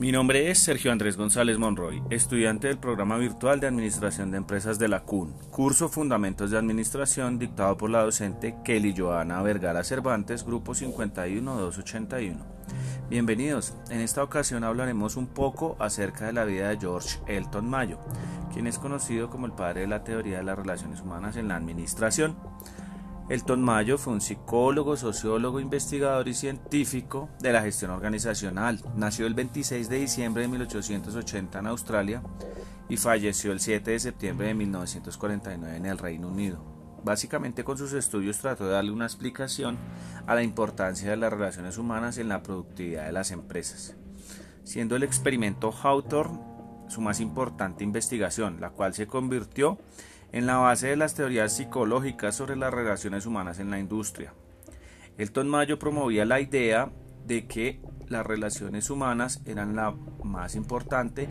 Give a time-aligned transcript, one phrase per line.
[0.00, 4.78] Mi nombre es Sergio Andrés González Monroy, estudiante del programa virtual de Administración de Empresas
[4.78, 10.42] de la CUN, curso Fundamentos de Administración dictado por la docente Kelly Joana Vergara Cervantes,
[10.42, 12.38] grupo 51281.
[13.10, 17.98] Bienvenidos, en esta ocasión hablaremos un poco acerca de la vida de George Elton Mayo,
[18.54, 21.56] quien es conocido como el padre de la teoría de las relaciones humanas en la
[21.56, 22.36] administración.
[23.30, 28.80] Elton Mayo fue un psicólogo, sociólogo, investigador y científico de la gestión organizacional.
[28.96, 32.22] Nació el 26 de diciembre de 1880 en Australia
[32.88, 36.64] y falleció el 7 de septiembre de 1949 en el Reino Unido.
[37.04, 39.78] Básicamente con sus estudios trató de darle una explicación
[40.26, 43.94] a la importancia de las relaciones humanas en la productividad de las empresas,
[44.64, 46.50] siendo el experimento Hawthorne
[46.88, 49.78] su más importante investigación, la cual se convirtió en
[50.32, 54.32] la base de las teorías psicológicas sobre las relaciones humanas en la industria.
[55.18, 56.90] Elton Mayo promovía la idea
[57.26, 61.28] de que las relaciones humanas eran la más importante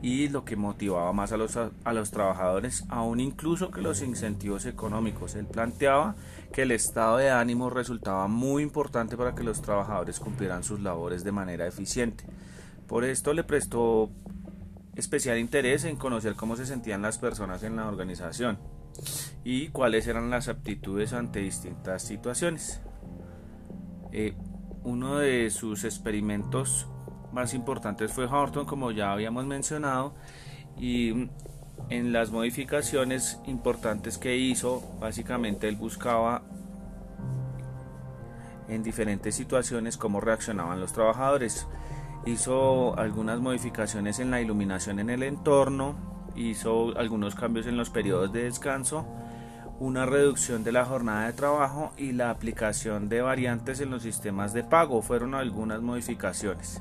[0.00, 4.66] y lo que motivaba más a los, a los trabajadores, aún incluso que los incentivos
[4.66, 5.34] económicos.
[5.34, 6.14] Él planteaba
[6.52, 11.22] que el estado de ánimo resultaba muy importante para que los trabajadores cumplieran sus labores
[11.22, 12.24] de manera eficiente.
[12.88, 14.10] Por esto le prestó
[14.94, 18.58] especial interés en conocer cómo se sentían las personas en la organización
[19.44, 22.80] y cuáles eran las aptitudes ante distintas situaciones.
[24.12, 24.34] Eh,
[24.84, 26.88] uno de sus experimentos
[27.32, 30.14] más importantes fue Horton, como ya habíamos mencionado,
[30.76, 31.30] y
[31.88, 36.42] en las modificaciones importantes que hizo, básicamente él buscaba
[38.68, 41.66] en diferentes situaciones cómo reaccionaban los trabajadores
[42.26, 45.96] hizo algunas modificaciones en la iluminación en el entorno,
[46.36, 49.06] hizo algunos cambios en los periodos de descanso,
[49.80, 54.52] una reducción de la jornada de trabajo y la aplicación de variantes en los sistemas
[54.52, 56.80] de pago fueron algunas modificaciones.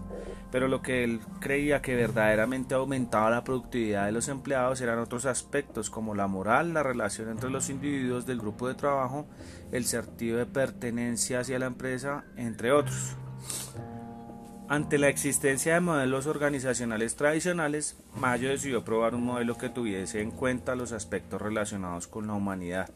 [0.51, 5.25] Pero lo que él creía que verdaderamente aumentaba la productividad de los empleados eran otros
[5.25, 9.25] aspectos como la moral, la relación entre los individuos del grupo de trabajo,
[9.71, 13.15] el sentido de pertenencia hacia la empresa, entre otros.
[14.71, 20.31] Ante la existencia de modelos organizacionales tradicionales, Mayo decidió probar un modelo que tuviese en
[20.31, 22.89] cuenta los aspectos relacionados con la humanidad,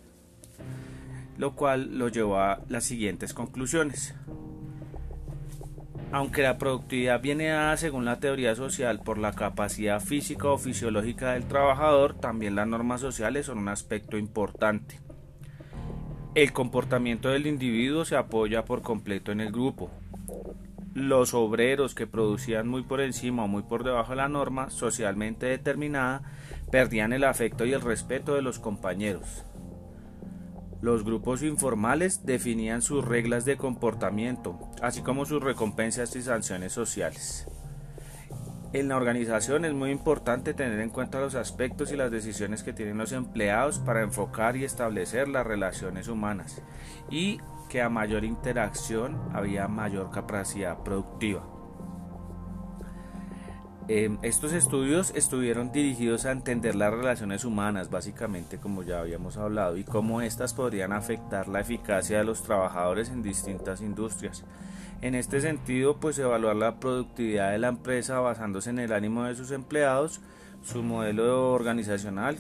[1.38, 4.16] lo cual lo llevó a las siguientes conclusiones.
[6.14, 11.34] Aunque la productividad viene dada según la teoría social por la capacidad física o fisiológica
[11.34, 15.02] del trabajador, también las normas sociales son un aspecto importante.
[16.36, 19.92] El comportamiento del individuo se apoya por completo en el grupo,
[20.96, 25.46] los obreros que producían muy por encima o muy por debajo de la norma socialmente
[25.46, 26.24] determinada
[26.72, 29.44] perdían el afecto y el respeto de los compañeros.
[30.82, 37.46] Los grupos informales definían sus reglas de comportamiento, así como sus recompensas y sanciones sociales.
[38.76, 42.74] En la organización es muy importante tener en cuenta los aspectos y las decisiones que
[42.74, 46.62] tienen los empleados para enfocar y establecer las relaciones humanas
[47.10, 51.48] y que a mayor interacción había mayor capacidad productiva.
[53.88, 59.78] Em, estos estudios estuvieron dirigidos a entender las relaciones humanas, básicamente como ya habíamos hablado,
[59.78, 64.44] y cómo éstas podrían afectar la eficacia de los trabajadores en distintas industrias.
[65.06, 69.36] En este sentido, pues evaluar la productividad de la empresa basándose en el ánimo de
[69.36, 70.20] sus empleados,
[70.64, 72.38] su modelo organizacional,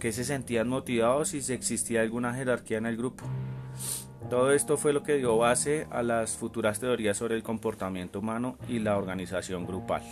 [0.00, 3.24] que se sentían motivados y si existía alguna jerarquía en el grupo.
[4.28, 8.58] Todo esto fue lo que dio base a las futuras teorías sobre el comportamiento humano
[8.68, 10.02] y la organización grupal.